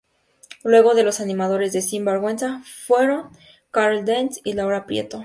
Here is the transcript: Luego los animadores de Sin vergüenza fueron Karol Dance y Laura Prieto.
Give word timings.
Luego 0.63 0.95
los 0.95 1.19
animadores 1.19 1.73
de 1.73 1.83
Sin 1.83 2.03
vergüenza 2.05 2.63
fueron 2.87 3.29
Karol 3.69 4.03
Dance 4.03 4.41
y 4.43 4.53
Laura 4.53 4.87
Prieto. 4.87 5.19